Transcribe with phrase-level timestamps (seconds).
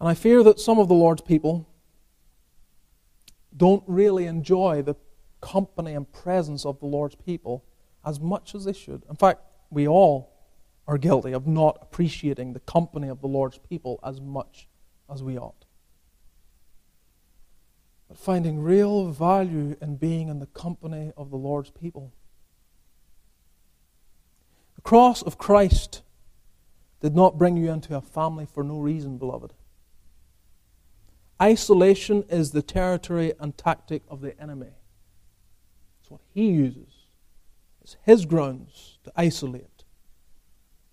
[0.00, 1.68] And I fear that some of the Lord's people
[3.54, 4.96] don't really enjoy the
[5.42, 7.64] company and presence of the Lord's people
[8.04, 9.04] as much as they should.
[9.10, 10.32] In fact, we all
[10.88, 14.68] are guilty of not appreciating the company of the Lord's people as much
[15.12, 15.66] as we ought.
[18.08, 22.12] But finding real value in being in the company of the Lord's people.
[24.76, 26.02] The cross of Christ
[27.00, 29.52] did not bring you into a family for no reason, beloved.
[31.40, 34.72] Isolation is the territory and tactic of the enemy.
[36.00, 37.06] It's what he uses.
[37.80, 39.84] It's his grounds to isolate.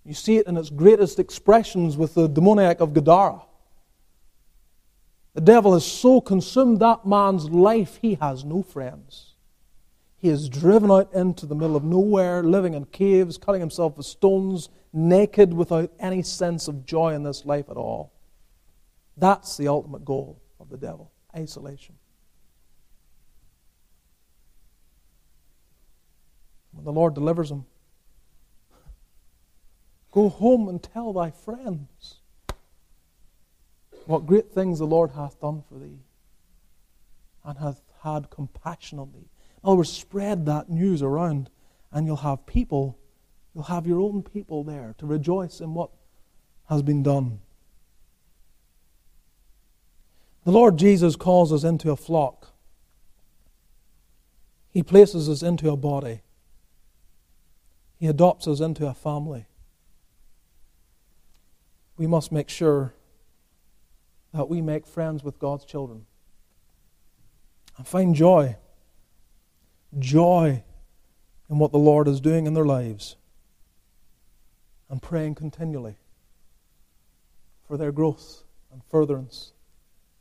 [0.06, 3.42] You see it in its greatest expressions with the demoniac of Gadara.
[5.34, 9.34] The devil has so consumed that man's life, he has no friends.
[10.18, 14.06] He is driven out into the middle of nowhere, living in caves, cutting himself with
[14.06, 18.14] stones, naked without any sense of joy in this life at all.
[19.18, 21.96] That's the ultimate goal of the devil isolation.
[26.72, 27.66] When the Lord delivers him,
[30.12, 32.20] go home and tell thy friends
[34.06, 36.00] what great things the Lord hath done for thee
[37.44, 39.30] and hath had compassion on thee.
[39.64, 41.50] In other words, spread that news around,
[41.92, 42.98] and you'll have people,
[43.54, 45.90] you'll have your own people there to rejoice in what
[46.70, 47.40] has been done.
[50.48, 52.54] The Lord Jesus calls us into a flock.
[54.70, 56.22] He places us into a body.
[57.98, 59.46] He adopts us into a family.
[61.98, 62.94] We must make sure
[64.34, 66.06] that we make friends with God's children
[67.76, 68.56] and find joy.
[70.00, 70.64] Joy
[71.50, 73.18] in what the Lord is doing in their lives
[74.90, 75.98] and praying continually
[77.68, 79.52] for their growth and furtherance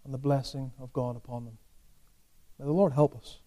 [0.07, 1.59] and the blessing of God upon them.
[2.59, 3.41] May the Lord help us.